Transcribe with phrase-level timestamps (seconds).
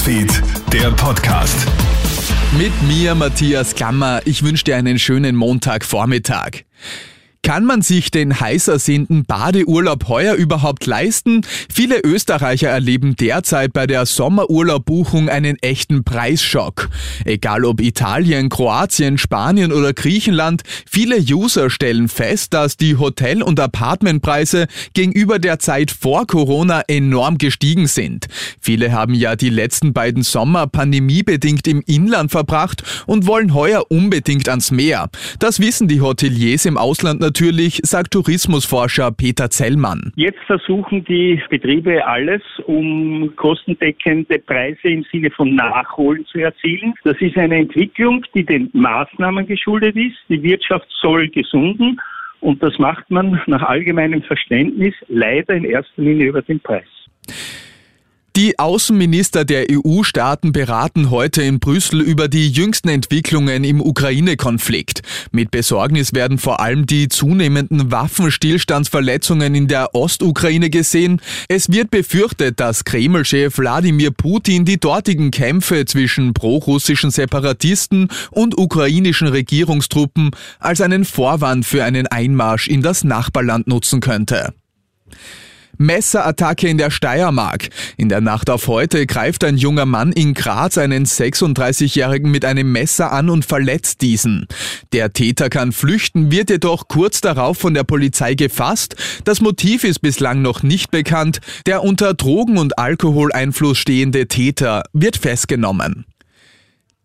[0.00, 1.54] Newsfeed, der Podcast.
[2.56, 4.22] Mit mir, Matthias Klammer.
[4.24, 6.64] Ich wünsche dir einen schönen Montagvormittag.
[7.42, 11.40] Kann man sich den heiß ersehnten Badeurlaub heuer überhaupt leisten?
[11.72, 16.90] Viele Österreicher erleben derzeit bei der Sommerurlaubbuchung einen echten Preisschock.
[17.24, 23.58] Egal ob Italien, Kroatien, Spanien oder Griechenland, viele User stellen fest, dass die Hotel- und
[23.58, 28.26] Apartmentpreise gegenüber der Zeit vor Corona enorm gestiegen sind.
[28.60, 34.50] Viele haben ja die letzten beiden Sommer pandemiebedingt im Inland verbracht und wollen heuer unbedingt
[34.50, 35.08] ans Meer.
[35.38, 40.12] Das wissen die Hoteliers im Ausland natürlich, sagt Tourismusforscher Peter Zellmann.
[40.16, 46.92] Jetzt versuchen die Betriebe alles, um kostendeckende Preise im Sinne von Nachholen zu erzielen.
[47.04, 50.16] Das ist eine Entwicklung, die den Maßnahmen geschuldet ist.
[50.28, 52.00] Die Wirtschaft soll gesunden
[52.40, 56.99] und das macht man nach allgemeinem Verständnis leider in erster Linie über den Preis.
[58.40, 65.02] Die Außenminister der EU-Staaten beraten heute in Brüssel über die jüngsten Entwicklungen im Ukraine-Konflikt.
[65.30, 71.20] Mit Besorgnis werden vor allem die zunehmenden Waffenstillstandsverletzungen in der Ostukraine gesehen.
[71.48, 79.28] Es wird befürchtet, dass Kreml-Chef Wladimir Putin die dortigen Kämpfe zwischen pro-russischen Separatisten und ukrainischen
[79.28, 84.54] Regierungstruppen als einen Vorwand für einen Einmarsch in das Nachbarland nutzen könnte.
[85.80, 87.70] Messerattacke in der Steiermark.
[87.96, 92.70] In der Nacht auf heute greift ein junger Mann in Graz einen 36-Jährigen mit einem
[92.70, 94.46] Messer an und verletzt diesen.
[94.92, 98.94] Der Täter kann flüchten, wird jedoch kurz darauf von der Polizei gefasst.
[99.24, 101.40] Das Motiv ist bislang noch nicht bekannt.
[101.64, 106.04] Der unter Drogen- und Alkoholeinfluss stehende Täter wird festgenommen.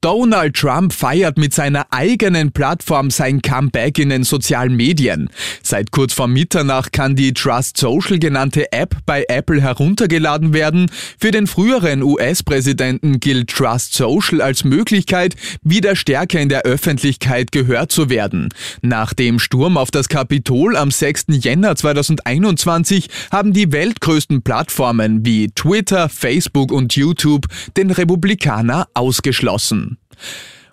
[0.00, 5.28] Donald Trump feiert mit seiner eigenen Plattform sein Comeback in den sozialen Medien.
[5.60, 10.88] Seit kurz vor Mitternacht kann die Trust Social genannte App bei Apple heruntergeladen werden.
[11.18, 17.90] Für den früheren US-Präsidenten gilt Trust Social als Möglichkeit, wieder stärker in der Öffentlichkeit gehört
[17.90, 18.50] zu werden.
[18.82, 21.24] Nach dem Sturm auf das Kapitol am 6.
[21.40, 29.97] Jänner 2021 haben die weltgrößten Plattformen wie Twitter, Facebook und YouTube den Republikaner ausgeschlossen.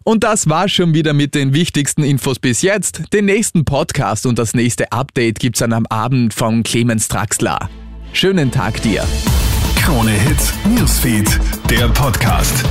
[0.03, 3.11] Und das war schon wieder mit den wichtigsten Infos bis jetzt.
[3.11, 7.69] Den nächsten Podcast und das nächste Update gibt's dann am Abend von Clemens Draxler.
[8.13, 9.03] Schönen Tag dir.
[9.75, 11.39] Krone Hits, Newsfeed,
[11.69, 12.63] der Podcast.